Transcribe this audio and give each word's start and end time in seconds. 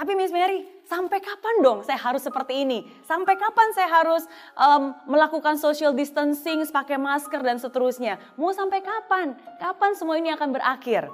Tapi 0.00 0.16
Miss 0.16 0.32
Mary, 0.32 0.64
sampai 0.88 1.20
kapan 1.20 1.60
dong 1.60 1.84
saya 1.84 2.00
harus 2.00 2.24
seperti 2.24 2.64
ini? 2.64 2.88
Sampai 3.04 3.36
kapan 3.36 3.68
saya 3.76 4.00
harus 4.00 4.24
um, 4.56 4.96
melakukan 5.04 5.60
social 5.60 5.92
distancing, 5.92 6.64
pakai 6.72 6.96
masker 6.96 7.44
dan 7.44 7.60
seterusnya? 7.60 8.16
Mau 8.40 8.48
sampai 8.48 8.80
kapan? 8.80 9.36
Kapan 9.60 9.92
semua 9.92 10.16
ini 10.16 10.32
akan 10.32 10.56
berakhir? 10.56 11.12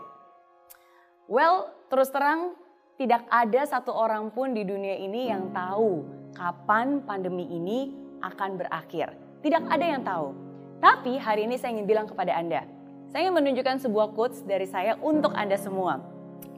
Well, 1.26 1.74
terus 1.90 2.14
terang 2.14 2.54
tidak 2.94 3.26
ada 3.26 3.66
satu 3.66 3.90
orang 3.90 4.30
pun 4.30 4.54
di 4.54 4.62
dunia 4.62 5.02
ini 5.02 5.34
yang 5.34 5.50
tahu 5.50 6.06
kapan 6.38 7.02
pandemi 7.02 7.42
ini 7.50 7.90
akan 8.22 8.54
berakhir. 8.54 9.18
Tidak 9.42 9.66
ada 9.66 9.82
yang 9.82 10.06
tahu. 10.06 10.30
Tapi 10.78 11.18
hari 11.18 11.50
ini 11.50 11.58
saya 11.58 11.74
ingin 11.74 11.90
bilang 11.90 12.06
kepada 12.06 12.38
Anda, 12.38 12.62
saya 13.10 13.26
ingin 13.26 13.34
menunjukkan 13.34 13.82
sebuah 13.82 14.14
quotes 14.14 14.46
dari 14.46 14.70
saya 14.70 14.94
untuk 15.02 15.34
Anda 15.34 15.58
semua. 15.58 15.98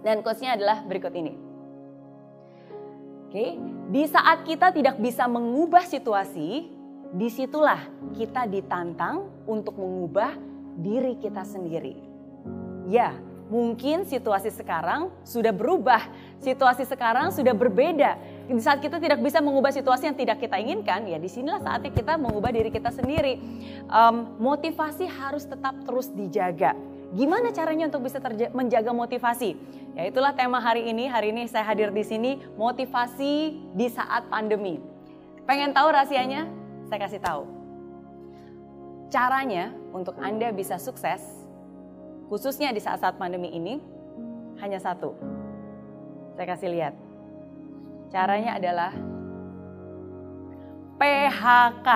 Dan 0.05 0.21
quotesnya 0.21 0.61
adalah 0.61 0.85
berikut 0.85 1.17
ini. 1.17 1.48
Oke, 3.29 3.61
di 3.93 4.09
saat 4.09 4.49
kita 4.49 4.73
tidak 4.73 4.97
bisa 4.97 5.29
mengubah 5.29 5.85
situasi, 5.85 6.65
di 7.13 7.29
situlah 7.29 7.77
kita 8.17 8.49
ditantang 8.49 9.29
untuk 9.45 9.77
mengubah 9.77 10.33
diri 10.81 11.13
kita 11.21 11.45
sendiri. 11.45 12.01
Ya, 12.89 13.13
mungkin 13.53 14.09
situasi 14.09 14.49
sekarang 14.49 15.13
sudah 15.29 15.53
berubah, 15.53 16.09
situasi 16.41 16.89
sekarang 16.89 17.29
sudah 17.29 17.53
berbeda. 17.53 18.17
Di 18.49 18.65
saat 18.65 18.81
kita 18.81 18.97
tidak 18.97 19.21
bisa 19.21 19.45
mengubah 19.45 19.77
situasi 19.77 20.09
yang 20.09 20.17
tidak 20.17 20.41
kita 20.41 20.57
inginkan, 20.57 21.05
ya 21.05 21.21
di 21.21 21.29
sinilah 21.29 21.61
saatnya 21.61 21.93
kita 21.93 22.17
mengubah 22.17 22.49
diri 22.49 22.73
kita 22.73 22.89
sendiri. 22.97 23.37
Um, 23.93 24.41
motivasi 24.41 25.05
harus 25.05 25.45
tetap 25.45 25.77
terus 25.85 26.09
dijaga. 26.17 26.73
Gimana 27.09 27.49
caranya 27.57 27.89
untuk 27.89 28.05
bisa 28.05 28.21
menjaga 28.53 28.93
motivasi? 28.93 29.57
Ya 29.97 30.05
itulah 30.13 30.37
tema 30.37 30.61
hari 30.61 30.93
ini. 30.93 31.09
Hari 31.09 31.33
ini 31.33 31.49
saya 31.49 31.65
hadir 31.65 31.89
di 31.89 32.05
sini 32.05 32.37
motivasi 32.61 33.57
di 33.73 33.87
saat 33.89 34.29
pandemi. 34.29 34.77
Pengen 35.49 35.73
tahu 35.73 35.89
rahasianya? 35.89 36.45
Saya 36.93 37.01
kasih 37.01 37.21
tahu. 37.25 37.49
Caranya 39.09 39.73
untuk 39.97 40.21
Anda 40.21 40.53
bisa 40.53 40.77
sukses 40.77 41.25
khususnya 42.29 42.77
di 42.77 42.81
saat-saat 42.85 43.17
pandemi 43.17 43.57
ini 43.57 43.81
hanya 44.61 44.77
satu. 44.77 45.17
Saya 46.37 46.45
kasih 46.45 46.69
lihat. 46.69 46.95
Caranya 48.13 48.61
adalah 48.61 48.93
PHK. 51.01 51.89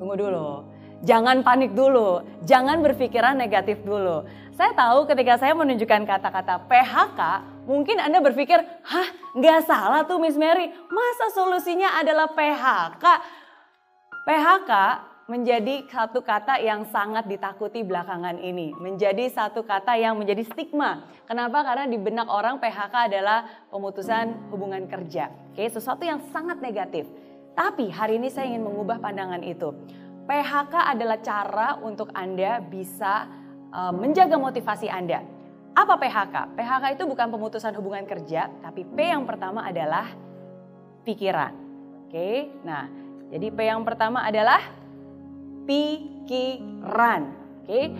Tunggu 0.00 0.16
dulu 0.16 0.75
jangan 1.04 1.44
panik 1.44 1.76
dulu, 1.76 2.24
jangan 2.46 2.80
berpikiran 2.80 3.36
negatif 3.36 3.82
dulu. 3.84 4.24
Saya 4.56 4.72
tahu 4.72 5.04
ketika 5.04 5.36
saya 5.36 5.52
menunjukkan 5.52 6.08
kata-kata 6.08 6.64
PHK, 6.64 7.20
mungkin 7.68 8.00
Anda 8.00 8.24
berpikir, 8.24 8.56
hah 8.64 9.08
nggak 9.36 9.68
salah 9.68 10.08
tuh 10.08 10.16
Miss 10.16 10.40
Mary, 10.40 10.72
masa 10.88 11.26
solusinya 11.36 12.00
adalah 12.00 12.32
PHK? 12.32 13.04
PHK 14.24 14.72
menjadi 15.26 15.82
satu 15.90 16.22
kata 16.22 16.62
yang 16.62 16.86
sangat 16.88 17.26
ditakuti 17.26 17.82
belakangan 17.82 18.38
ini. 18.38 18.70
Menjadi 18.78 19.26
satu 19.26 19.66
kata 19.66 19.98
yang 19.98 20.14
menjadi 20.14 20.46
stigma. 20.46 21.02
Kenapa? 21.26 21.66
Karena 21.66 21.90
di 21.90 21.98
benak 21.98 22.30
orang 22.30 22.62
PHK 22.62 23.10
adalah 23.10 23.42
pemutusan 23.74 24.54
hubungan 24.54 24.86
kerja. 24.86 25.28
Oke, 25.50 25.66
sesuatu 25.66 26.06
yang 26.06 26.22
sangat 26.30 26.62
negatif. 26.62 27.10
Tapi 27.58 27.90
hari 27.90 28.22
ini 28.22 28.30
saya 28.30 28.54
ingin 28.54 28.62
mengubah 28.62 29.02
pandangan 29.02 29.42
itu. 29.42 29.74
PHK 30.26 30.74
adalah 30.74 31.18
cara 31.22 31.78
untuk 31.80 32.10
Anda 32.10 32.58
bisa 32.58 33.30
uh, 33.70 33.94
menjaga 33.94 34.34
motivasi 34.34 34.90
Anda. 34.90 35.22
Apa 35.78 35.94
PHK? 36.02 36.58
PHK 36.58 36.84
itu 36.98 37.04
bukan 37.06 37.30
pemutusan 37.30 37.72
hubungan 37.78 38.02
kerja, 38.04 38.50
tapi 38.58 38.82
P 38.82 38.98
yang 39.06 39.22
pertama 39.22 39.62
adalah 39.62 40.10
pikiran. 41.06 41.54
Oke, 42.06 42.50
nah 42.66 42.90
jadi 43.30 43.54
P 43.54 43.58
yang 43.70 43.86
pertama 43.86 44.26
adalah 44.26 44.58
pikiran. 45.70 47.22
Oke, 47.62 47.94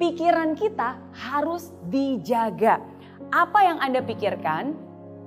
pikiran 0.00 0.56
kita 0.56 0.96
harus 1.12 1.68
dijaga. 1.92 2.80
Apa 3.28 3.60
yang 3.60 3.78
Anda 3.84 4.00
pikirkan, 4.00 4.72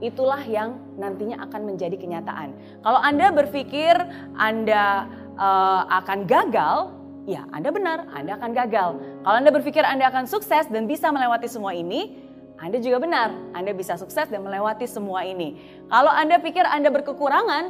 itulah 0.02 0.42
yang 0.48 0.82
nantinya 0.98 1.46
akan 1.46 1.62
menjadi 1.70 1.94
kenyataan. 1.94 2.82
Kalau 2.82 3.00
Anda 3.04 3.30
berpikir 3.30 3.94
Anda 4.34 5.06
uh, 5.42 5.82
akan 5.90 6.30
gagal, 6.30 6.94
ya 7.26 7.50
Anda 7.50 7.74
benar, 7.74 8.06
Anda 8.14 8.38
akan 8.38 8.52
gagal. 8.54 8.90
Kalau 9.26 9.38
Anda 9.42 9.50
berpikir 9.50 9.82
Anda 9.82 10.14
akan 10.14 10.30
sukses 10.30 10.70
dan 10.70 10.86
bisa 10.86 11.10
melewati 11.10 11.50
semua 11.50 11.74
ini, 11.74 12.14
Anda 12.62 12.78
juga 12.78 13.02
benar, 13.02 13.34
Anda 13.58 13.74
bisa 13.74 13.98
sukses 13.98 14.30
dan 14.30 14.46
melewati 14.46 14.86
semua 14.86 15.26
ini. 15.26 15.58
Kalau 15.90 16.14
Anda 16.14 16.38
pikir 16.38 16.62
Anda 16.70 16.94
berkekurangan, 16.94 17.64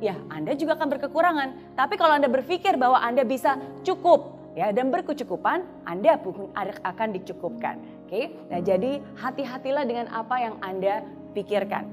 ya 0.00 0.16
Anda 0.32 0.56
juga 0.56 0.80
akan 0.80 0.88
berkekurangan. 0.96 1.76
Tapi 1.76 1.94
kalau 2.00 2.16
Anda 2.16 2.32
berpikir 2.32 2.80
bahwa 2.80 3.04
Anda 3.04 3.20
bisa 3.28 3.60
cukup, 3.84 4.40
ya 4.56 4.72
dan 4.72 4.88
berkecukupan, 4.88 5.84
Anda 5.84 6.16
pun 6.16 6.48
akan 6.56 7.08
dicukupkan. 7.20 8.08
Oke, 8.08 8.32
nah 8.48 8.58
jadi 8.64 8.98
hati-hatilah 9.20 9.84
dengan 9.86 10.08
apa 10.10 10.40
yang 10.40 10.56
Anda 10.64 11.04
pikirkan. 11.36 11.84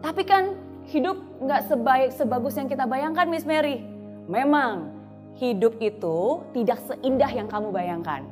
Tapi 0.00 0.22
kan 0.24 0.54
hidup 0.86 1.18
nggak 1.40 1.66
sebaik 1.68 2.10
sebagus 2.14 2.54
yang 2.56 2.68
kita 2.68 2.84
bayangkan, 2.84 3.26
Miss 3.26 3.48
Mary. 3.48 3.99
Memang 4.30 4.94
hidup 5.42 5.74
itu 5.82 6.46
tidak 6.54 6.78
seindah 6.86 7.26
yang 7.34 7.50
kamu 7.50 7.74
bayangkan. 7.74 8.22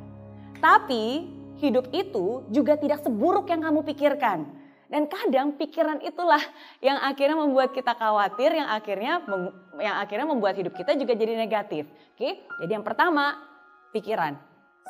Tapi 0.63 1.27
hidup 1.59 1.91
itu 1.91 2.47
juga 2.55 2.79
tidak 2.79 3.03
seburuk 3.03 3.51
yang 3.51 3.67
kamu 3.67 3.83
pikirkan. 3.83 4.47
Dan 4.89 5.05
kadang 5.05 5.53
pikiran 5.59 6.01
itulah 6.01 6.41
yang 6.81 6.97
akhirnya 7.03 7.37
membuat 7.37 7.77
kita 7.77 7.93
khawatir, 7.93 8.57
yang 8.57 8.71
akhirnya 8.73 9.21
yang 9.77 10.01
akhirnya 10.01 10.27
membuat 10.31 10.57
hidup 10.57 10.73
kita 10.73 10.97
juga 10.97 11.13
jadi 11.13 11.37
negatif. 11.37 11.85
Oke? 12.17 12.41
Jadi 12.65 12.73
yang 12.73 12.87
pertama, 12.87 13.37
pikiran. 13.93 14.39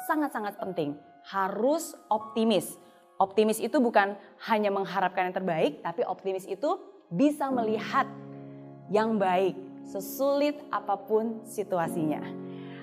Sangat-sangat 0.06 0.60
penting. 0.60 0.94
Harus 1.26 1.98
optimis. 2.12 2.78
Optimis 3.18 3.58
itu 3.58 3.82
bukan 3.82 4.14
hanya 4.46 4.70
mengharapkan 4.70 5.32
yang 5.32 5.34
terbaik, 5.34 5.82
tapi 5.82 6.06
optimis 6.06 6.46
itu 6.46 6.78
bisa 7.10 7.50
melihat 7.50 8.06
yang 8.94 9.18
baik, 9.18 9.58
sesulit 9.88 10.60
apa 10.68 11.00
pun 11.00 11.40
situasinya. 11.48 12.20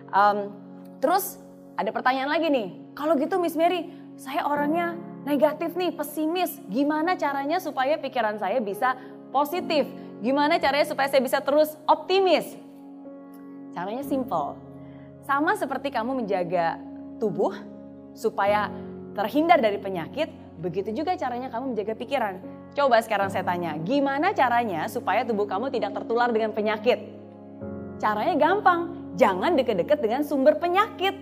Um, 0.09 0.49
terus 0.97 1.37
ada 1.77 1.93
pertanyaan 1.93 2.33
lagi 2.33 2.49
nih, 2.49 2.67
kalau 2.97 3.13
gitu 3.15 3.37
Miss 3.37 3.53
Mary, 3.53 3.93
saya 4.17 4.47
orangnya 4.49 4.97
negatif 5.23 5.77
nih, 5.77 5.93
pesimis. 5.93 6.57
Gimana 6.71 7.13
caranya 7.13 7.61
supaya 7.61 8.01
pikiran 8.01 8.41
saya 8.41 8.57
bisa 8.57 8.97
positif? 9.29 9.85
Gimana 10.25 10.57
caranya 10.57 10.87
supaya 10.87 11.11
saya 11.11 11.21
bisa 11.21 11.43
terus 11.43 11.77
optimis? 11.85 12.57
Caranya 13.75 14.01
simple. 14.01 14.57
Sama 15.27 15.53
seperti 15.59 15.91
kamu 15.91 16.25
menjaga 16.25 16.79
tubuh 17.19 17.53
supaya 18.15 18.71
terhindar 19.13 19.59
dari 19.59 19.75
penyakit, 19.77 20.31
begitu 20.63 20.95
juga 20.95 21.19
caranya 21.19 21.51
kamu 21.51 21.75
menjaga 21.75 21.93
pikiran 21.99 22.39
Coba 22.75 22.99
sekarang 22.99 23.31
saya 23.31 23.47
tanya, 23.47 23.79
gimana 23.87 24.35
caranya 24.35 24.83
supaya 24.91 25.23
tubuh 25.23 25.47
kamu 25.47 25.71
tidak 25.71 25.95
tertular 25.95 26.27
dengan 26.27 26.51
penyakit? 26.51 27.07
Caranya 28.03 28.35
gampang, 28.35 29.15
jangan 29.15 29.55
deket-deket 29.55 30.03
dengan 30.03 30.27
sumber 30.27 30.59
penyakit. 30.59 31.15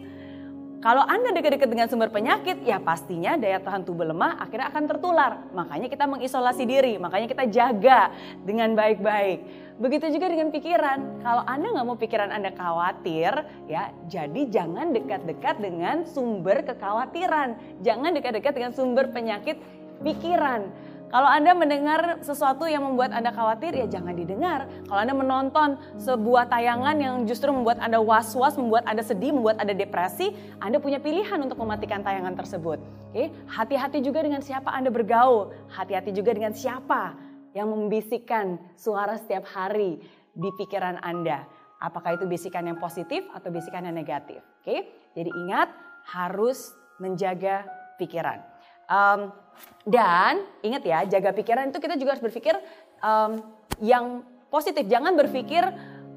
Kalau 0.81 1.05
Anda 1.05 1.29
deket-deket 1.29 1.69
dengan 1.69 1.85
sumber 1.87 2.09
penyakit, 2.09 2.65
ya 2.65 2.81
pastinya 2.81 3.37
daya 3.37 3.61
tahan 3.61 3.85
tubuh 3.85 4.01
lemah 4.01 4.41
akhirnya 4.41 4.67
akan 4.73 4.83
tertular. 4.89 5.31
Makanya 5.53 5.87
kita 5.93 6.09
mengisolasi 6.09 6.65
diri, 6.65 6.97
makanya 6.97 7.29
kita 7.29 7.45
jaga 7.45 8.09
dengan 8.41 8.73
baik-baik. 8.73 9.39
Begitu 9.77 10.09
juga 10.17 10.33
dengan 10.33 10.49
pikiran. 10.49 11.21
Kalau 11.21 11.45
Anda 11.45 11.69
nggak 11.69 11.85
mau 11.85 11.95
pikiran 12.01 12.33
Anda 12.33 12.49
khawatir, 12.49 13.31
ya 13.69 13.93
jadi 14.09 14.41
jangan 14.49 14.89
dekat-dekat 14.89 15.61
dengan 15.61 16.03
sumber 16.09 16.65
kekhawatiran. 16.65 17.79
Jangan 17.85 18.11
dekat-dekat 18.17 18.53
dengan 18.57 18.71
sumber 18.73 19.13
penyakit 19.13 19.61
pikiran. 20.01 20.67
Kalau 21.13 21.29
Anda 21.29 21.53
mendengar 21.53 22.25
sesuatu 22.25 22.65
yang 22.65 22.89
membuat 22.89 23.13
Anda 23.13 23.29
khawatir, 23.29 23.77
ya 23.77 23.85
jangan 23.85 24.17
didengar. 24.17 24.65
Kalau 24.89 24.97
Anda 24.97 25.13
menonton 25.13 25.77
sebuah 26.01 26.49
tayangan 26.49 26.97
yang 26.97 27.15
justru 27.29 27.53
membuat 27.53 27.77
Anda 27.85 28.01
was-was, 28.01 28.57
membuat 28.57 28.89
Anda 28.89 29.05
sedih, 29.05 29.29
membuat 29.29 29.61
Anda 29.61 29.77
depresi, 29.77 30.33
Anda 30.57 30.81
punya 30.81 30.97
pilihan 30.97 31.37
untuk 31.37 31.61
mematikan 31.61 32.01
tayangan 32.01 32.33
tersebut. 32.33 32.81
Oke, 33.13 33.29
hati-hati 33.45 34.01
juga 34.01 34.25
dengan 34.25 34.41
siapa 34.41 34.73
Anda 34.73 34.89
bergaul, 34.89 35.53
hati-hati 35.69 36.17
juga 36.17 36.33
dengan 36.33 36.57
siapa 36.57 37.13
yang 37.53 37.69
membisikkan 37.69 38.57
suara 38.73 39.13
setiap 39.13 39.45
hari 39.53 40.01
di 40.33 40.49
pikiran 40.57 40.97
Anda. 41.05 41.45
Apakah 41.77 42.17
itu 42.17 42.25
bisikan 42.25 42.65
yang 42.65 42.81
positif 42.81 43.21
atau 43.37 43.53
bisikan 43.53 43.85
yang 43.85 43.93
negatif? 43.93 44.41
Oke, 44.65 44.89
jadi 45.13 45.29
ingat 45.29 45.69
harus 46.09 46.73
menjaga 46.97 47.69
pikiran. 48.01 48.41
Um, 48.89 49.42
dan 49.83 50.47
ingat 50.63 50.83
ya, 50.87 50.99
jaga 51.07 51.35
pikiran 51.35 51.69
itu 51.69 51.79
kita 51.79 51.99
juga 51.99 52.15
harus 52.15 52.23
berpikir 52.23 52.55
um, 53.03 53.43
yang 53.83 54.23
positif. 54.47 54.87
Jangan 54.87 55.17
berpikir, 55.17 55.65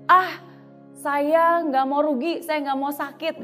ah 0.06 0.32
saya 0.96 1.62
nggak 1.66 1.84
mau 1.86 2.00
rugi, 2.04 2.44
saya 2.44 2.62
nggak 2.62 2.78
mau 2.78 2.92
sakit. 2.94 3.34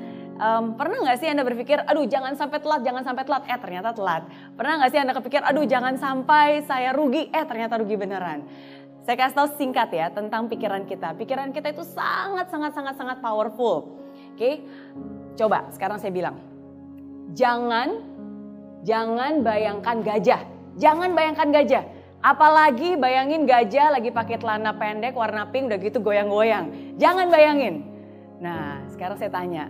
Um, 0.42 0.74
pernah 0.74 0.98
nggak 1.06 1.18
sih 1.22 1.28
Anda 1.30 1.46
berpikir, 1.46 1.78
aduh 1.86 2.08
jangan 2.08 2.34
sampai 2.34 2.58
telat, 2.58 2.82
jangan 2.82 3.02
sampai 3.06 3.22
telat, 3.22 3.42
eh 3.46 3.58
ternyata 3.60 3.94
telat. 3.94 4.26
Pernah 4.58 4.74
nggak 4.82 4.90
sih 4.90 4.98
Anda 4.98 5.14
kepikir, 5.14 5.40
aduh 5.44 5.64
jangan 5.68 5.94
sampai 6.00 6.66
saya 6.66 6.90
rugi, 6.90 7.30
eh 7.30 7.44
ternyata 7.46 7.78
rugi 7.78 7.94
beneran. 7.94 8.42
Saya 9.02 9.18
kasih 9.18 9.34
tahu 9.34 9.48
singkat 9.58 9.90
ya 9.90 10.14
tentang 10.14 10.46
pikiran 10.46 10.86
kita. 10.86 11.18
Pikiran 11.18 11.50
kita 11.50 11.74
itu 11.74 11.82
sangat 11.82 12.46
sangat 12.54 12.70
sangat 12.74 12.94
sangat 12.94 13.18
powerful. 13.18 13.98
Oke, 14.34 14.62
coba 15.34 15.66
sekarang 15.74 15.98
saya 15.98 16.14
bilang, 16.14 16.38
jangan 17.34 18.11
jangan 18.82 19.42
bayangkan 19.42 20.02
gajah, 20.02 20.40
jangan 20.78 21.14
bayangkan 21.14 21.48
gajah. 21.50 21.84
Apalagi 22.22 22.94
bayangin 22.94 23.50
gajah 23.50 23.98
lagi 23.98 24.14
pakai 24.14 24.38
celana 24.38 24.70
pendek 24.78 25.18
warna 25.18 25.42
pink 25.50 25.66
udah 25.66 25.78
gitu 25.82 25.98
goyang-goyang. 25.98 26.94
Jangan 26.94 27.26
bayangin. 27.34 27.82
Nah, 28.38 28.78
sekarang 28.94 29.18
saya 29.18 29.30
tanya, 29.34 29.66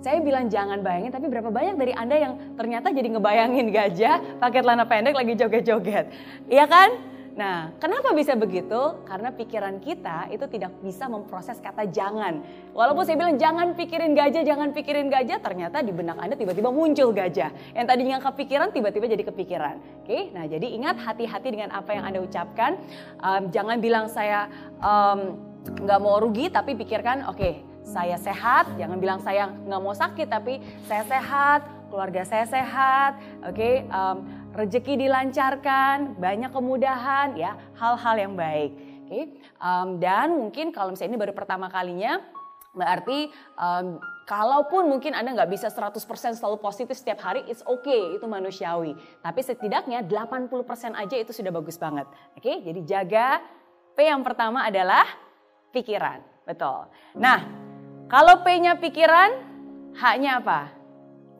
saya 0.00 0.16
bilang 0.24 0.48
jangan 0.48 0.80
bayangin, 0.80 1.12
tapi 1.12 1.28
berapa 1.28 1.52
banyak 1.52 1.76
dari 1.76 1.92
Anda 1.92 2.16
yang 2.16 2.32
ternyata 2.56 2.88
jadi 2.88 3.08
ngebayangin 3.12 3.68
gajah 3.68 4.40
pakai 4.40 4.64
celana 4.64 4.88
pendek 4.88 5.12
lagi 5.12 5.36
joget-joget. 5.36 6.08
Iya 6.48 6.64
kan? 6.64 6.88
Nah, 7.38 7.70
kenapa 7.78 8.10
bisa 8.10 8.34
begitu? 8.34 9.00
Karena 9.06 9.30
pikiran 9.30 9.78
kita 9.78 10.30
itu 10.34 10.44
tidak 10.50 10.74
bisa 10.82 11.06
memproses 11.06 11.62
kata 11.62 11.86
jangan. 11.86 12.42
Walaupun 12.74 13.06
saya 13.06 13.16
bilang 13.18 13.38
jangan 13.38 13.78
pikirin 13.78 14.18
gajah, 14.18 14.42
jangan 14.42 14.74
pikirin 14.74 15.06
gajah, 15.06 15.38
ternyata 15.38 15.78
di 15.82 15.94
benak 15.94 16.18
Anda 16.18 16.34
tiba-tiba 16.34 16.74
muncul 16.74 17.14
gajah. 17.14 17.50
Yang 17.74 17.86
tadinya 17.86 18.18
kepikiran 18.18 18.74
tiba-tiba 18.74 19.06
jadi 19.06 19.24
kepikiran. 19.26 19.76
Oke, 20.02 20.34
nah 20.34 20.44
jadi 20.46 20.66
ingat 20.74 20.98
hati-hati 20.98 21.48
dengan 21.54 21.70
apa 21.70 21.94
yang 21.94 22.04
Anda 22.06 22.20
ucapkan. 22.22 22.76
Um, 23.22 23.54
jangan 23.54 23.78
bilang 23.78 24.10
saya 24.10 24.50
um, 24.82 25.38
nggak 25.64 26.00
mau 26.02 26.18
rugi, 26.18 26.50
tapi 26.50 26.74
pikirkan, 26.74 27.30
oke, 27.30 27.38
okay, 27.38 27.54
saya 27.86 28.16
sehat, 28.18 28.74
jangan 28.74 28.98
bilang 28.98 29.20
saya 29.22 29.50
nggak 29.50 29.80
mau 29.82 29.94
sakit, 29.94 30.28
tapi 30.28 30.58
saya 30.88 31.04
sehat, 31.06 31.60
keluarga 31.90 32.22
saya 32.22 32.46
sehat, 32.46 33.18
oke, 33.42 33.54
okay? 33.54 33.84
um, 33.90 34.22
rezeki 34.54 35.06
dilancarkan, 35.06 36.18
banyak 36.18 36.50
kemudahan, 36.50 37.38
ya, 37.38 37.54
hal-hal 37.78 38.16
yang 38.18 38.34
baik. 38.34 38.72
Oke, 39.06 39.10
okay? 39.10 39.24
um, 39.58 39.98
dan 39.98 40.34
mungkin 40.38 40.70
kalau 40.70 40.94
misalnya 40.94 41.14
ini 41.14 41.20
baru 41.20 41.34
pertama 41.34 41.66
kalinya, 41.66 42.22
berarti 42.70 43.30
um, 43.58 43.98
kalaupun 44.26 44.86
mungkin 44.86 45.18
Anda 45.18 45.34
nggak 45.34 45.50
bisa 45.50 45.66
100% 45.66 45.98
selalu 46.38 46.62
positif 46.62 46.94
setiap 46.94 47.18
hari, 47.18 47.42
it's 47.50 47.66
okay, 47.66 48.14
itu 48.14 48.26
manusiawi. 48.30 48.94
Tapi 49.18 49.40
setidaknya 49.42 50.06
80% 50.06 50.94
aja 50.94 51.16
itu 51.18 51.34
sudah 51.34 51.50
bagus 51.50 51.74
banget. 51.74 52.06
Oke, 52.38 52.46
okay? 52.46 52.56
jadi 52.62 52.80
jaga 52.86 53.28
P 53.98 54.06
yang 54.06 54.22
pertama 54.22 54.62
adalah 54.62 55.02
pikiran. 55.74 56.22
Betul. 56.46 56.86
Nah, 57.18 57.42
kalau 58.10 58.42
P-nya 58.42 58.78
pikiran, 58.78 59.30
H-nya 59.94 60.42
apa? 60.42 60.79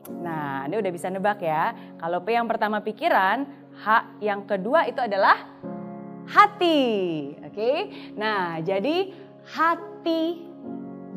Nah, 0.08 0.64
ini 0.64 0.80
udah 0.80 0.92
bisa 0.92 1.12
nebak 1.12 1.44
ya. 1.44 1.76
Kalau 2.00 2.24
P 2.24 2.32
yang 2.32 2.48
pertama 2.48 2.80
pikiran, 2.80 3.44
H 3.84 4.16
yang 4.24 4.48
kedua 4.48 4.88
itu 4.88 4.98
adalah 4.98 5.36
hati. 6.30 6.80
Oke. 7.44 7.72
Nah, 8.16 8.62
jadi 8.64 9.12
hati 9.50 10.46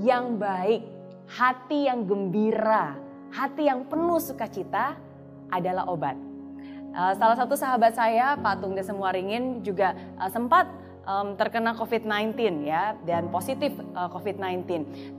yang 0.03 0.35
baik, 0.41 0.83
hati 1.29 1.87
yang 1.87 2.03
gembira, 2.03 2.97
hati 3.31 3.69
yang 3.71 3.87
penuh 3.87 4.19
sukacita 4.19 4.97
adalah 5.53 5.85
obat. 5.87 6.17
Uh, 6.93 7.13
salah 7.17 7.33
satu 7.33 7.57
sahabat 7.57 7.97
saya, 7.97 8.37
Pak 8.37 8.61
Tung 8.61 8.77
Desemwaringin 8.77 9.65
juga 9.65 9.97
uh, 10.21 10.29
sempat 10.29 10.69
um, 11.07 11.35
terkena 11.35 11.75
COVID-19 11.75 12.63
ya 12.67 12.95
dan 13.03 13.27
positif 13.29 13.75
uh, 13.95 14.09
COVID-19. 14.11 14.65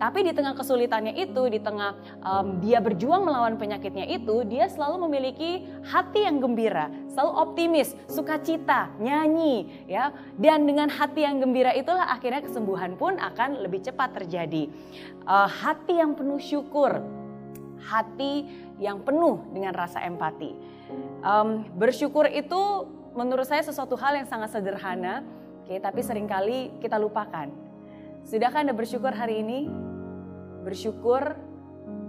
Tapi 0.01 0.19
di 0.25 0.33
tengah 0.33 0.57
kesulitannya 0.57 1.15
itu, 1.17 1.43
di 1.49 1.61
tengah 1.61 1.97
um, 2.25 2.61
dia 2.61 2.81
berjuang 2.81 3.25
melawan 3.25 3.57
penyakitnya 3.61 4.09
itu, 4.09 4.45
dia 4.49 4.69
selalu 4.69 5.09
memiliki 5.09 5.65
hati 5.85 6.25
yang 6.25 6.41
gembira, 6.41 6.91
selalu 7.13 7.33
optimis, 7.37 7.93
sukacita, 8.09 8.93
nyanyi 9.01 9.87
ya. 9.89 10.13
Dan 10.41 10.65
dengan 10.69 10.89
hati 10.91 11.25
yang 11.25 11.41
gembira 11.41 11.73
itulah 11.77 12.09
akhirnya 12.09 12.45
kesembuhan 12.45 12.97
pun 12.97 13.17
akan 13.21 13.65
lebih 13.65 13.85
cepat 13.85 14.17
terjadi. 14.23 14.69
Uh, 15.25 15.49
hati 15.49 16.01
yang 16.01 16.17
penuh 16.17 16.41
syukur, 16.41 17.01
hati 17.85 18.49
yang 18.81 19.01
penuh 19.05 19.45
dengan 19.53 19.77
rasa 19.77 20.03
empati. 20.03 20.53
Um, 21.25 21.65
bersyukur 21.75 22.29
itu 22.29 22.87
menurut 23.17 23.47
saya 23.47 23.63
sesuatu 23.65 23.97
hal 23.97 24.19
yang 24.19 24.29
sangat 24.29 24.53
sederhana 24.53 25.25
Oke, 25.64 25.81
tapi 25.81 26.05
sering 26.05 26.28
kali 26.28 26.76
kita 26.76 27.00
lupakan. 27.00 27.49
Sudahkah 28.28 28.61
Anda 28.61 28.76
bersyukur 28.76 29.16
hari 29.16 29.40
ini? 29.40 29.64
Bersyukur 30.61 31.40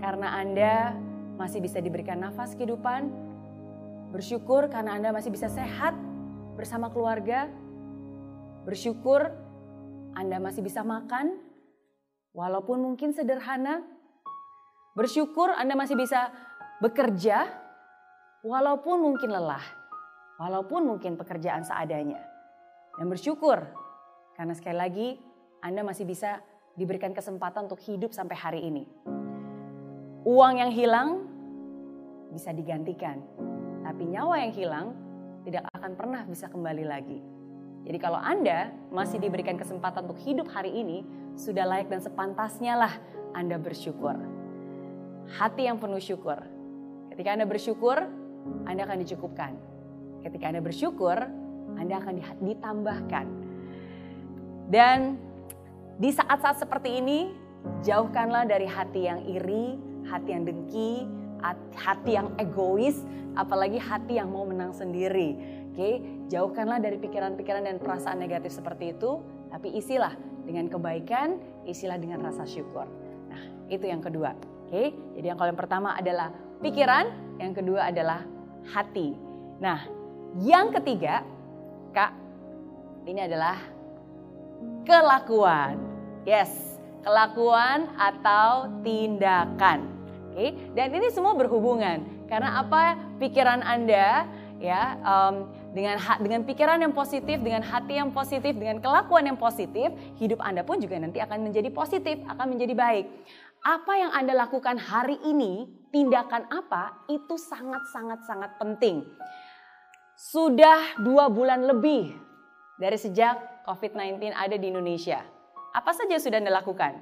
karena 0.04 0.36
Anda 0.36 0.92
masih 1.40 1.64
bisa 1.64 1.80
diberikan 1.80 2.20
nafas 2.20 2.52
kehidupan. 2.52 3.08
Bersyukur 4.12 4.68
karena 4.68 5.00
Anda 5.00 5.16
masih 5.16 5.32
bisa 5.32 5.48
sehat 5.48 5.96
bersama 6.60 6.92
keluarga. 6.92 7.48
Bersyukur 8.68 9.32
Anda 10.20 10.36
masih 10.44 10.60
bisa 10.60 10.84
makan 10.84 11.40
walaupun 12.36 12.84
mungkin 12.84 13.16
sederhana. 13.16 13.88
Bersyukur 15.00 15.56
Anda 15.56 15.80
masih 15.80 15.96
bisa 15.96 16.28
bekerja 16.84 17.48
walaupun 18.44 19.00
mungkin 19.00 19.32
lelah. 19.32 19.64
Walaupun 20.44 20.92
mungkin 20.92 21.16
pekerjaan 21.16 21.64
seadanya 21.64 22.35
dan 22.96 23.08
bersyukur 23.12 23.64
karena 24.36 24.54
sekali 24.56 24.78
lagi 24.78 25.08
Anda 25.64 25.82
masih 25.84 26.04
bisa 26.08 26.44
diberikan 26.76 27.16
kesempatan 27.16 27.72
untuk 27.72 27.80
hidup 27.84 28.12
sampai 28.12 28.36
hari 28.36 28.62
ini. 28.68 28.84
Uang 30.28 30.60
yang 30.60 30.72
hilang 30.74 31.24
bisa 32.34 32.52
digantikan, 32.52 33.24
tapi 33.86 34.04
nyawa 34.10 34.44
yang 34.44 34.52
hilang 34.52 34.88
tidak 35.48 35.64
akan 35.72 35.94
pernah 35.96 36.22
bisa 36.28 36.52
kembali 36.52 36.84
lagi. 36.84 37.20
Jadi 37.86 37.98
kalau 38.02 38.18
Anda 38.18 38.74
masih 38.90 39.22
diberikan 39.22 39.56
kesempatan 39.56 40.10
untuk 40.10 40.20
hidup 40.26 40.50
hari 40.50 40.74
ini, 40.74 41.06
sudah 41.38 41.64
layak 41.70 41.94
dan 41.94 42.02
sepantasnya 42.02 42.74
lah 42.76 42.94
Anda 43.38 43.62
bersyukur. 43.62 44.18
Hati 45.38 45.70
yang 45.70 45.78
penuh 45.78 46.02
syukur. 46.02 46.42
Ketika 47.14 47.38
Anda 47.38 47.46
bersyukur, 47.46 48.02
Anda 48.66 48.90
akan 48.90 48.98
dicukupkan. 49.06 49.54
Ketika 50.26 50.50
Anda 50.50 50.66
bersyukur, 50.66 51.45
anda 51.80 52.02
akan 52.02 52.14
ditambahkan. 52.44 53.26
Dan 54.72 55.20
di 56.02 56.10
saat-saat 56.12 56.60
seperti 56.66 57.00
ini, 57.00 57.32
jauhkanlah 57.86 58.50
dari 58.50 58.66
hati 58.66 59.08
yang 59.08 59.22
iri, 59.24 59.78
hati 60.10 60.30
yang 60.34 60.44
dengki, 60.44 61.06
hati 61.78 62.12
yang 62.18 62.34
egois, 62.42 63.06
apalagi 63.38 63.78
hati 63.78 64.18
yang 64.18 64.34
mau 64.34 64.44
menang 64.48 64.74
sendiri. 64.74 65.38
Oke, 65.76 66.02
jauhkanlah 66.32 66.80
dari 66.80 66.98
pikiran-pikiran 66.98 67.68
dan 67.68 67.78
perasaan 67.78 68.18
negatif 68.18 68.56
seperti 68.56 68.96
itu, 68.96 69.22
tapi 69.52 69.76
isilah 69.76 70.16
dengan 70.48 70.72
kebaikan, 70.72 71.38
isilah 71.68 72.00
dengan 72.00 72.24
rasa 72.24 72.48
syukur. 72.48 72.88
Nah, 73.28 73.42
itu 73.68 73.86
yang 73.86 74.00
kedua. 74.00 74.34
Oke, 74.66 74.96
jadi 75.20 75.36
yang 75.36 75.38
kalau 75.38 75.52
yang 75.54 75.62
pertama 75.62 75.94
adalah 75.94 76.34
pikiran, 76.64 77.06
yang 77.38 77.54
kedua 77.54 77.92
adalah 77.92 78.24
hati. 78.72 79.14
Nah, 79.62 79.86
yang 80.42 80.74
ketiga 80.74 81.22
ini 83.06 83.22
adalah 83.22 83.58
kelakuan. 84.84 85.78
Yes, 86.26 86.82
kelakuan 87.06 87.94
atau 87.96 88.82
tindakan. 88.82 89.94
Oke, 90.34 90.58
dan 90.76 90.92
ini 90.92 91.08
semua 91.14 91.38
berhubungan 91.38 92.04
karena 92.28 92.60
apa 92.60 92.98
pikiran 93.22 93.62
Anda 93.64 94.28
ya 94.60 94.98
um, 95.06 95.48
dengan 95.72 96.02
dengan 96.20 96.42
pikiran 96.44 96.82
yang 96.82 96.92
positif, 96.92 97.40
dengan 97.40 97.62
hati 97.62 98.02
yang 98.02 98.12
positif, 98.12 98.52
dengan 98.58 98.82
kelakuan 98.82 99.30
yang 99.30 99.40
positif, 99.40 99.94
hidup 100.18 100.42
Anda 100.42 100.66
pun 100.66 100.82
juga 100.82 101.00
nanti 101.00 101.22
akan 101.22 101.46
menjadi 101.46 101.70
positif, 101.72 102.20
akan 102.26 102.58
menjadi 102.58 102.74
baik. 102.74 103.06
Apa 103.66 103.94
yang 103.98 104.12
Anda 104.14 104.34
lakukan 104.46 104.78
hari 104.78 105.18
ini, 105.26 105.66
tindakan 105.90 106.46
apa, 106.54 107.06
itu 107.10 107.34
sangat-sangat-sangat 107.34 108.62
penting. 108.62 109.06
Sudah 110.16 111.00
dua 111.02 111.28
bulan 111.28 111.66
lebih 111.66 112.25
dari 112.76 113.00
sejak 113.00 113.64
COVID-19 113.64 114.36
ada 114.36 114.56
di 114.56 114.68
Indonesia. 114.68 115.24
Apa 115.72 115.92
saja 115.96 116.20
sudah 116.20 116.40
Anda 116.40 116.52
lakukan? 116.56 117.00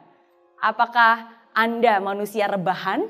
Apakah 0.61 1.29
Anda 1.53 1.97
manusia 2.01 2.49
rebahan 2.49 3.05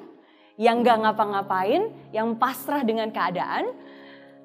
yang 0.59 0.83
gak 0.83 1.03
ngapa-ngapain, 1.03 1.91
yang 2.15 2.35
pasrah 2.39 2.83
dengan 2.83 3.11
keadaan? 3.11 3.71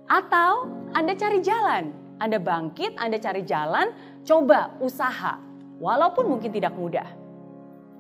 Atau 0.09 0.71
Anda 0.95 1.15
cari 1.15 1.39
jalan? 1.43 1.95
Anda 2.19 2.43
bangkit, 2.43 2.99
Anda 2.99 3.23
cari 3.23 3.47
jalan, 3.47 3.95
coba 4.27 4.75
usaha. 4.83 5.39
Walaupun 5.79 6.27
mungkin 6.27 6.51
tidak 6.51 6.75
mudah. 6.75 7.07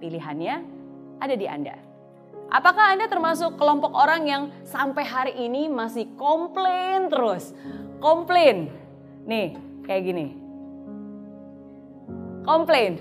Pilihannya 0.02 0.54
ada 1.22 1.34
di 1.38 1.46
Anda. 1.46 1.78
Apakah 2.48 2.96
Anda 2.96 3.06
termasuk 3.06 3.54
kelompok 3.60 3.92
orang 3.94 4.22
yang 4.26 4.42
sampai 4.66 5.04
hari 5.04 5.34
ini 5.36 5.70
masih 5.70 6.10
komplain 6.18 7.06
terus? 7.12 7.54
Komplain. 8.02 8.72
Nih, 9.28 9.67
kayak 9.88 10.04
gini. 10.04 10.26
Komplain. 12.44 13.00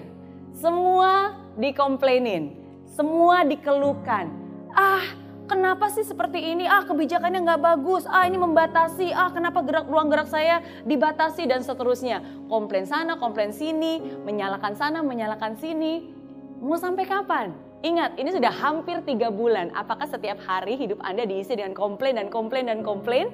Semua 0.56 1.36
dikomplainin. 1.60 2.56
Semua 2.88 3.44
dikeluhkan. 3.44 4.32
ah 4.78 5.06
kenapa 5.50 5.90
sih 5.90 6.06
seperti 6.06 6.54
ini? 6.54 6.70
Ah 6.70 6.86
kebijakannya 6.86 7.46
nggak 7.46 7.62
bagus, 7.62 8.06
ah 8.06 8.26
ini 8.30 8.38
membatasi, 8.38 9.10
ah 9.10 9.34
kenapa 9.34 9.66
gerak 9.66 9.90
ruang 9.90 10.12
gerak 10.12 10.30
saya 10.30 10.62
dibatasi 10.86 11.50
dan 11.50 11.66
seterusnya. 11.66 12.22
Komplain 12.46 12.86
sana, 12.86 13.18
komplain 13.18 13.52
sini, 13.54 14.02
menyalahkan 14.26 14.78
sana, 14.78 15.02
menyalahkan 15.02 15.58
sini. 15.58 16.14
Mau 16.62 16.78
sampai 16.78 17.06
kapan? 17.06 17.54
Ingat, 17.86 18.18
ini 18.18 18.34
sudah 18.34 18.50
hampir 18.50 19.06
tiga 19.06 19.30
bulan. 19.30 19.70
Apakah 19.78 20.10
setiap 20.10 20.42
hari 20.42 20.74
hidup 20.74 20.98
Anda 21.06 21.30
diisi 21.30 21.54
dengan 21.54 21.78
komplain 21.78 22.18
dan 22.18 22.34
komplain 22.34 22.66
dan 22.66 22.82
komplain? 22.82 23.30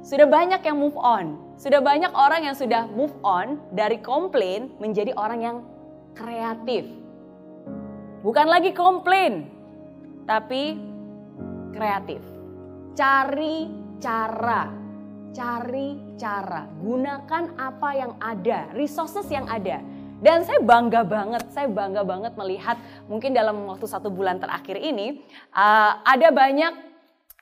Sudah 0.00 0.24
banyak 0.24 0.64
yang 0.64 0.80
move 0.80 0.96
on. 0.96 1.36
Sudah 1.60 1.84
banyak 1.84 2.08
orang 2.16 2.48
yang 2.48 2.56
sudah 2.56 2.88
move 2.88 3.12
on 3.20 3.60
dari 3.76 4.00
komplain 4.00 4.72
menjadi 4.80 5.12
orang 5.12 5.40
yang 5.44 5.56
kreatif. 6.16 6.88
Bukan 8.24 8.48
lagi 8.48 8.72
komplain, 8.72 9.48
tapi 10.24 10.76
kreatif. 11.76 12.20
Cari 12.96 13.68
cara, 14.00 14.72
cari 15.36 16.16
cara. 16.16 16.64
Gunakan 16.80 17.44
apa 17.60 17.90
yang 17.92 18.12
ada, 18.24 18.72
resources 18.72 19.28
yang 19.28 19.44
ada. 19.52 19.84
Dan 20.20 20.44
saya 20.44 20.60
bangga 20.60 21.00
banget, 21.04 21.48
saya 21.52 21.68
bangga 21.68 22.04
banget 22.04 22.36
melihat 22.36 22.76
mungkin 23.08 23.32
dalam 23.32 23.68
waktu 23.68 23.88
satu 23.88 24.12
bulan 24.12 24.36
terakhir 24.36 24.76
ini 24.76 25.24
uh, 25.56 26.04
ada 26.04 26.28
banyak 26.28 26.72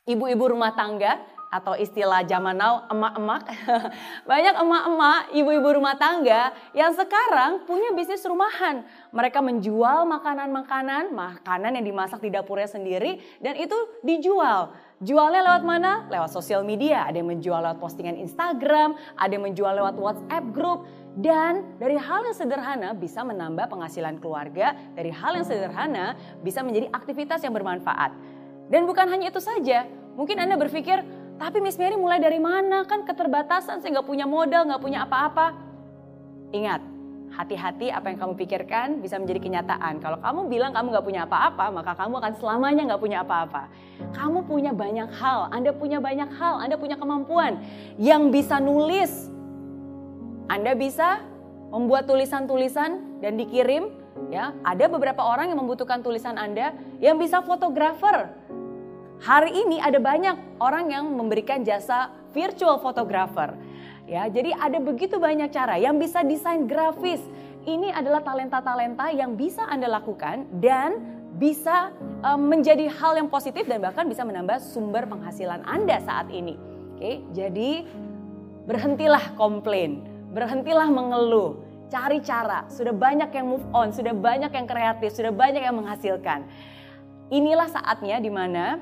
ibu-ibu 0.07 0.55
rumah 0.55 0.75
tangga 0.79 1.38
atau 1.49 1.75
istilah 1.76 2.25
zaman 2.28 2.57
now 2.57 2.85
emak-emak. 2.93 3.43
Banyak 4.31 4.55
emak-emak, 4.61 5.21
ibu-ibu 5.33 5.69
rumah 5.81 5.97
tangga 5.97 6.52
yang 6.76 6.93
sekarang 6.93 7.64
punya 7.64 7.93
bisnis 7.97 8.25
rumahan. 8.28 8.85
Mereka 9.12 9.40
menjual 9.40 10.05
makanan-makanan, 10.05 11.12
makanan 11.12 11.81
yang 11.81 11.85
dimasak 11.85 12.21
di 12.21 12.28
dapurnya 12.28 12.69
sendiri 12.69 13.21
dan 13.40 13.57
itu 13.57 13.76
dijual. 14.05 14.76
Jualnya 14.99 15.47
lewat 15.47 15.62
mana? 15.62 15.93
Lewat 16.11 16.35
sosial 16.35 16.67
media. 16.67 17.07
Ada 17.07 17.23
yang 17.23 17.31
menjual 17.31 17.62
lewat 17.62 17.78
postingan 17.78 18.19
Instagram, 18.19 18.99
ada 19.14 19.31
yang 19.31 19.47
menjual 19.47 19.73
lewat 19.78 19.95
WhatsApp 19.95 20.45
group. 20.50 20.90
Dan 21.19 21.78
dari 21.83 21.99
hal 21.99 22.26
yang 22.26 22.37
sederhana 22.37 22.95
bisa 22.95 23.26
menambah 23.26 23.67
penghasilan 23.71 24.23
keluarga, 24.23 24.75
dari 24.95 25.11
hal 25.11 25.35
yang 25.35 25.47
sederhana 25.47 26.14
bisa 26.47 26.62
menjadi 26.62 26.90
aktivitas 26.95 27.43
yang 27.43 27.55
bermanfaat. 27.55 28.14
Dan 28.71 28.87
bukan 28.87 29.11
hanya 29.11 29.33
itu 29.33 29.43
saja, 29.43 29.88
mungkin 30.14 30.38
Anda 30.38 30.55
berpikir, 30.55 31.02
tapi 31.38 31.62
Miss 31.62 31.78
Mary 31.78 31.95
mulai 31.95 32.18
dari 32.18 32.42
mana? 32.42 32.85
Kan 32.85 33.07
keterbatasan, 33.07 33.80
saya 33.80 33.90
nggak 33.99 34.09
punya 34.11 34.26
modal, 34.26 34.66
nggak 34.66 34.83
punya 34.83 35.07
apa-apa. 35.07 35.54
Ingat, 36.50 36.83
hati-hati 37.33 37.92
apa 37.92 38.11
yang 38.11 38.18
kamu 38.18 38.35
pikirkan 38.35 38.99
bisa 38.99 39.21
menjadi 39.21 39.40
kenyataan. 39.47 40.02
Kalau 40.02 40.18
kamu 40.18 40.50
bilang 40.50 40.75
kamu 40.75 40.90
nggak 40.90 41.07
punya 41.07 41.23
apa-apa, 41.28 41.71
maka 41.71 41.92
kamu 41.95 42.14
akan 42.18 42.33
selamanya 42.40 42.83
nggak 42.90 43.02
punya 43.02 43.18
apa-apa. 43.23 43.71
Kamu 44.16 44.49
punya 44.49 44.75
banyak 44.75 45.11
hal, 45.14 45.52
Anda 45.54 45.71
punya 45.71 46.02
banyak 46.02 46.30
hal, 46.35 46.54
Anda 46.59 46.76
punya 46.80 46.97
kemampuan 46.99 47.62
yang 48.00 48.35
bisa 48.35 48.59
nulis. 48.59 49.30
Anda 50.49 50.73
bisa 50.75 51.23
membuat 51.68 52.09
tulisan-tulisan 52.09 53.21
dan 53.23 53.38
dikirim. 53.38 53.95
Ya, 54.35 54.50
ada 54.66 54.90
beberapa 54.90 55.23
orang 55.23 55.54
yang 55.54 55.62
membutuhkan 55.62 56.02
tulisan 56.02 56.35
Anda 56.35 56.75
yang 56.99 57.23
bisa 57.23 57.38
fotografer, 57.38 58.35
Hari 59.19 59.51
ini 59.51 59.83
ada 59.83 59.99
banyak 59.99 60.63
orang 60.63 60.95
yang 60.95 61.11
memberikan 61.11 61.67
jasa 61.67 62.15
virtual 62.31 62.79
photographer. 62.79 63.51
Ya, 64.07 64.25
jadi 64.31 64.55
ada 64.55 64.79
begitu 64.79 65.19
banyak 65.19 65.51
cara 65.51 65.75
yang 65.75 65.99
bisa 65.99 66.23
desain 66.23 66.71
grafis. 66.71 67.21
Ini 67.67 67.93
adalah 67.93 68.23
talenta-talenta 68.23 69.11
yang 69.11 69.35
bisa 69.35 69.67
Anda 69.67 69.91
lakukan 69.91 70.63
dan 70.63 71.19
bisa 71.37 71.93
um, 72.23 72.47
menjadi 72.47 72.89
hal 72.89 73.19
yang 73.19 73.29
positif 73.29 73.67
dan 73.67 73.83
bahkan 73.83 74.07
bisa 74.07 74.23
menambah 74.23 74.63
sumber 74.63 75.05
penghasilan 75.11 75.67
Anda 75.67 75.99
saat 76.01 76.31
ini. 76.31 76.57
Oke, 76.97 77.21
jadi 77.35 77.85
berhentilah 78.71 79.35
komplain, 79.35 80.07
berhentilah 80.31 80.89
mengeluh, 80.89 81.59
cari 81.91 82.23
cara. 82.23 82.71
Sudah 82.71 82.95
banyak 82.95 83.35
yang 83.35 83.47
move 83.51 83.67
on, 83.75 83.91
sudah 83.91 84.15
banyak 84.15 84.55
yang 84.55 84.67
kreatif, 84.71 85.11
sudah 85.13 85.35
banyak 85.35 85.63
yang 85.67 85.75
menghasilkan. 85.75 86.47
Inilah 87.29 87.69
saatnya 87.69 88.23
di 88.25 88.33
mana 88.33 88.81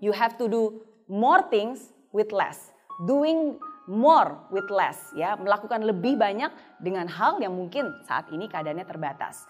You 0.00 0.12
have 0.12 0.36
to 0.40 0.46
do 0.46 0.84
more 1.08 1.44
things 1.48 1.92
with 2.12 2.32
less. 2.32 2.72
Doing 3.04 3.60
more 3.86 4.50
with 4.50 4.66
less 4.68 5.14
ya, 5.14 5.38
melakukan 5.38 5.86
lebih 5.86 6.18
banyak 6.18 6.50
dengan 6.82 7.06
hal 7.06 7.38
yang 7.38 7.54
mungkin 7.54 7.94
saat 8.02 8.26
ini 8.34 8.50
keadaannya 8.50 8.82
terbatas 8.82 9.46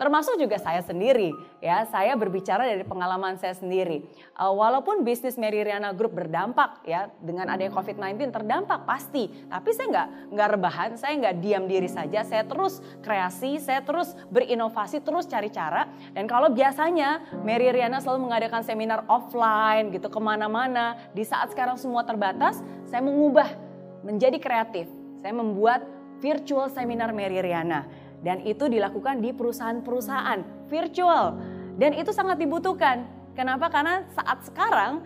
termasuk 0.00 0.40
juga 0.40 0.56
saya 0.56 0.80
sendiri 0.80 1.36
ya. 1.60 1.84
Saya 1.92 2.16
berbicara 2.16 2.64
dari 2.64 2.80
pengalaman 2.88 3.36
saya 3.36 3.52
sendiri. 3.52 4.08
Uh, 4.32 4.48
walaupun 4.48 5.04
bisnis 5.04 5.36
Mary 5.36 5.60
Riana 5.60 5.92
Group 5.92 6.16
berdampak 6.16 6.80
ya 6.88 7.12
dengan 7.20 7.52
adanya 7.52 7.68
COVID-19 7.76 8.32
terdampak 8.32 8.88
pasti. 8.88 9.28
Tapi 9.52 9.68
saya 9.76 9.86
nggak 9.92 10.08
nggak 10.32 10.48
rebahan 10.56 10.90
saya 10.96 11.20
nggak 11.20 11.36
diam 11.44 11.68
diri 11.68 11.92
saja. 11.92 12.24
Saya 12.24 12.48
terus 12.48 12.80
kreasi 13.04 13.60
saya 13.60 13.84
terus 13.84 14.16
berinovasi 14.32 15.04
terus 15.04 15.28
cari 15.28 15.52
cara. 15.52 15.84
Dan 16.16 16.24
kalau 16.24 16.48
biasanya 16.48 17.20
Mary 17.44 17.68
Riana 17.68 18.00
selalu 18.00 18.32
mengadakan 18.32 18.64
seminar 18.64 19.04
offline 19.04 19.92
gitu 19.92 20.08
ke 20.08 20.16
mana-mana 20.16 20.96
di 21.12 21.28
saat 21.28 21.52
sekarang 21.52 21.76
semua 21.76 22.08
terbatas 22.08 22.64
saya 22.88 23.04
mengubah 23.04 23.52
menjadi 24.00 24.40
kreatif. 24.40 24.88
Saya 25.20 25.36
membuat 25.36 25.84
virtual 26.24 26.72
seminar 26.72 27.12
Mary 27.12 27.40
Riana 27.40 27.99
dan 28.20 28.44
itu 28.44 28.68
dilakukan 28.68 29.20
di 29.24 29.32
perusahaan-perusahaan 29.32 30.68
virtual. 30.68 31.36
Dan 31.80 31.96
itu 31.96 32.12
sangat 32.12 32.36
dibutuhkan. 32.36 33.08
Kenapa? 33.32 33.72
Karena 33.72 34.04
saat 34.12 34.44
sekarang 34.44 35.00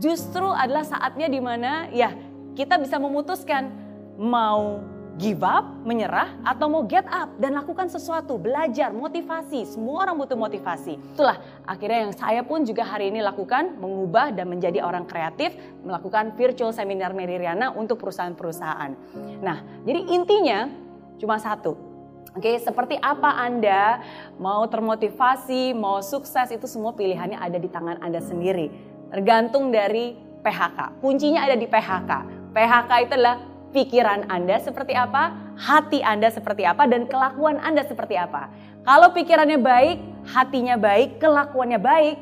justru 0.00 0.48
adalah 0.48 0.86
saatnya 0.86 1.28
di 1.28 1.40
mana 1.42 1.92
ya 1.92 2.16
kita 2.56 2.80
bisa 2.80 2.96
memutuskan 2.96 3.68
mau 4.16 4.80
give 5.20 5.44
up, 5.44 5.68
menyerah, 5.84 6.32
atau 6.40 6.72
mau 6.72 6.82
get 6.88 7.04
up 7.12 7.28
dan 7.36 7.52
lakukan 7.52 7.92
sesuatu, 7.92 8.40
belajar, 8.40 8.88
motivasi. 8.88 9.68
Semua 9.68 10.08
orang 10.08 10.16
butuh 10.16 10.38
motivasi. 10.38 10.96
Itulah 10.96 11.36
akhirnya 11.68 12.08
yang 12.08 12.14
saya 12.16 12.40
pun 12.40 12.64
juga 12.64 12.88
hari 12.88 13.12
ini 13.12 13.20
lakukan, 13.20 13.76
mengubah 13.76 14.32
dan 14.32 14.48
menjadi 14.48 14.80
orang 14.80 15.04
kreatif, 15.04 15.52
melakukan 15.84 16.32
virtual 16.40 16.72
seminar 16.72 17.12
Mary 17.12 17.36
Riana 17.36 17.76
untuk 17.76 18.00
perusahaan-perusahaan. 18.00 18.96
Nah, 19.44 19.84
jadi 19.84 20.00
intinya 20.08 20.72
cuma 21.20 21.36
satu, 21.36 21.89
Oke, 22.38 22.62
seperti 22.62 22.94
apa 23.02 23.42
Anda 23.42 23.98
mau 24.38 24.62
termotivasi, 24.70 25.74
mau 25.74 25.98
sukses 25.98 26.54
itu 26.54 26.62
semua 26.70 26.94
pilihannya 26.94 27.34
ada 27.34 27.58
di 27.58 27.66
tangan 27.66 27.98
Anda 27.98 28.22
sendiri. 28.22 28.70
Tergantung 29.10 29.74
dari 29.74 30.14
PHK. 30.46 31.02
Kuncinya 31.02 31.42
ada 31.42 31.58
di 31.58 31.66
PHK. 31.66 32.10
PHK 32.54 32.90
itu 33.02 33.12
adalah 33.18 33.36
pikiran 33.74 34.30
Anda 34.30 34.62
seperti 34.62 34.94
apa, 34.94 35.34
hati 35.58 36.06
Anda 36.06 36.30
seperti 36.30 36.62
apa, 36.62 36.86
dan 36.86 37.10
kelakuan 37.10 37.58
Anda 37.58 37.82
seperti 37.82 38.14
apa. 38.14 38.46
Kalau 38.86 39.10
pikirannya 39.10 39.58
baik, 39.58 39.98
hatinya 40.30 40.78
baik, 40.78 41.18
kelakuannya 41.18 41.82
baik, 41.82 42.16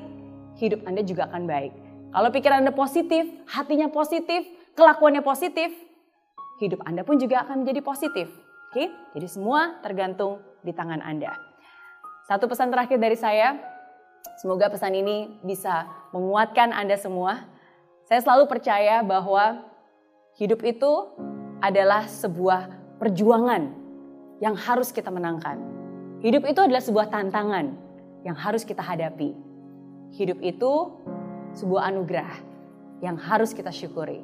hidup 0.56 0.88
Anda 0.88 1.04
juga 1.04 1.28
akan 1.28 1.44
baik. 1.44 1.72
Kalau 2.16 2.28
pikiran 2.32 2.64
Anda 2.64 2.72
positif, 2.72 3.28
hatinya 3.44 3.92
positif, 3.92 4.48
kelakuannya 4.72 5.20
positif, 5.20 5.68
hidup 6.64 6.80
Anda 6.88 7.04
pun 7.04 7.20
juga 7.20 7.44
akan 7.44 7.60
menjadi 7.60 7.84
positif. 7.84 8.47
Oke, 8.68 8.92
jadi 9.16 9.25
semua 9.32 9.80
tergantung 9.80 10.44
di 10.60 10.76
tangan 10.76 11.00
Anda. 11.00 11.32
Satu 12.28 12.52
pesan 12.52 12.68
terakhir 12.68 13.00
dari 13.00 13.16
saya, 13.16 13.56
semoga 14.37 14.68
pesan 14.68 14.92
ini 14.92 15.40
bisa 15.40 15.88
menguatkan 16.12 16.76
Anda 16.76 17.00
semua. 17.00 17.48
Saya 18.04 18.20
selalu 18.20 18.44
percaya 18.44 19.00
bahwa 19.00 19.64
hidup 20.37 20.60
itu 20.68 20.92
adalah 21.64 22.04
sebuah 22.12 22.68
perjuangan 23.00 23.72
yang 24.44 24.52
harus 24.52 24.92
kita 24.92 25.08
menangkan. 25.08 25.56
Hidup 26.20 26.44
itu 26.44 26.60
adalah 26.60 26.84
sebuah 26.84 27.08
tantangan 27.08 27.72
yang 28.28 28.37
harus 28.37 28.68
kita 28.68 28.84
hadapi. 28.84 29.32
Hidup 30.12 30.44
itu 30.44 30.92
sebuah 31.56 31.88
anugerah 31.88 32.37
yang 33.00 33.16
harus 33.16 33.56
kita 33.56 33.72
syukuri. 33.72 34.20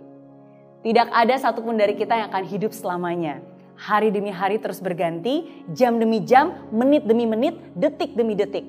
Tidak 0.85 1.09
ada 1.17 1.33
satupun 1.41 1.81
dari 1.81 1.97
kita 1.97 2.13
yang 2.13 2.29
akan 2.29 2.45
hidup 2.45 2.77
selamanya 2.77 3.54
Hari 3.75 4.15
demi 4.15 4.31
hari 4.31 4.63
terus 4.63 4.79
berganti, 4.79 5.51
jam 5.75 5.99
demi 5.99 6.23
jam, 6.23 6.55
menit 6.71 7.11
demi 7.11 7.27
menit, 7.27 7.59
detik 7.75 8.15
demi 8.15 8.39
detik. 8.39 8.63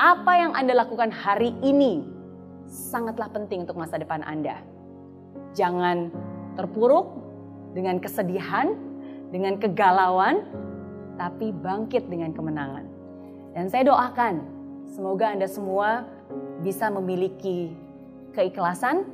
Apa 0.00 0.32
yang 0.40 0.56
Anda 0.56 0.72
lakukan 0.80 1.12
hari 1.12 1.52
ini 1.60 2.00
sangatlah 2.64 3.28
penting 3.28 3.68
untuk 3.68 3.76
masa 3.76 4.00
depan 4.00 4.24
Anda. 4.24 4.64
Jangan 5.52 6.08
terpuruk 6.56 7.20
dengan 7.76 8.00
kesedihan, 8.00 8.72
dengan 9.28 9.60
kegalauan, 9.60 10.40
tapi 11.20 11.52
bangkit 11.52 12.08
dengan 12.08 12.32
kemenangan. 12.32 12.88
Dan 13.52 13.68
saya 13.68 13.92
doakan 13.92 14.40
semoga 14.88 15.36
Anda 15.36 15.52
semua 15.52 16.08
bisa 16.64 16.88
memiliki 16.88 17.76
keikhlasan 18.32 19.04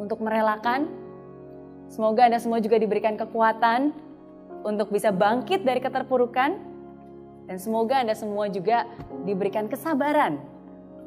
untuk 0.00 0.24
merelakan. 0.24 0.88
Semoga 1.92 2.24
Anda 2.24 2.40
semua 2.40 2.64
juga 2.64 2.80
diberikan 2.80 3.20
kekuatan 3.20 4.09
untuk 4.64 4.92
bisa 4.92 5.10
bangkit 5.10 5.64
dari 5.64 5.80
keterpurukan 5.80 6.50
dan 7.50 7.56
semoga 7.58 7.98
Anda 7.98 8.14
semua 8.14 8.46
juga 8.46 8.86
diberikan 9.26 9.66
kesabaran 9.66 10.38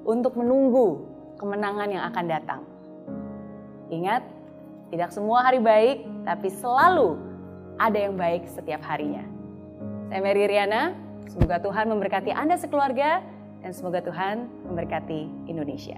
untuk 0.04 0.36
menunggu 0.36 1.08
kemenangan 1.40 1.90
yang 1.90 2.04
akan 2.12 2.26
datang. 2.28 2.62
Ingat, 3.88 4.24
tidak 4.92 5.16
semua 5.16 5.48
hari 5.48 5.64
baik, 5.64 6.04
tapi 6.28 6.48
selalu 6.52 7.16
ada 7.80 7.98
yang 7.98 8.20
baik 8.20 8.46
setiap 8.52 8.84
harinya. 8.84 9.24
Saya 10.12 10.20
Mary 10.20 10.46
Riana, 10.46 10.94
semoga 11.32 11.58
Tuhan 11.64 11.90
memberkati 11.90 12.30
Anda 12.36 12.60
sekeluarga 12.60 13.24
dan 13.64 13.72
semoga 13.72 14.04
Tuhan 14.04 14.52
memberkati 14.68 15.50
Indonesia. 15.50 15.98